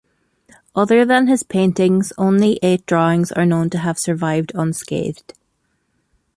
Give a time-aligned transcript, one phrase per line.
[0.75, 5.35] Other than his paintings, only eight drawings are known to have survived unscathed.